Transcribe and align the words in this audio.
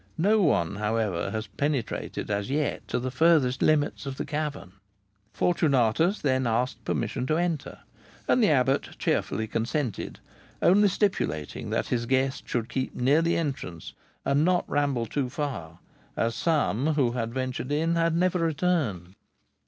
No 0.17 0.41
one, 0.41 0.77
however, 0.77 1.29
has 1.29 1.45
penetrated 1.45 2.31
as 2.31 2.49
yet 2.49 2.87
to 2.87 2.97
the 2.97 3.11
furthest 3.11 3.61
limits 3.61 4.07
of 4.07 4.17
the 4.17 4.25
cavern." 4.25 4.71
Fortunatus 5.31 6.21
then 6.21 6.47
asked 6.47 6.83
permission 6.83 7.27
to 7.27 7.37
enter, 7.37 7.77
and 8.27 8.41
the 8.43 8.49
abbot 8.49 8.97
cheerfully 8.97 9.45
consented, 9.45 10.19
only 10.59 10.87
stipulating 10.87 11.69
that 11.69 11.89
his 11.89 12.07
guest 12.07 12.49
should 12.49 12.67
keep 12.67 12.95
near 12.95 13.21
the 13.21 13.37
entrance 13.37 13.93
and 14.25 14.43
not 14.43 14.67
ramble 14.67 15.05
too 15.05 15.29
far, 15.29 15.77
as 16.17 16.33
some 16.33 16.95
who 16.95 17.11
had 17.11 17.31
ventured 17.31 17.71
in 17.71 17.93
had 17.93 18.15
never 18.15 18.39
returned. 18.39 19.13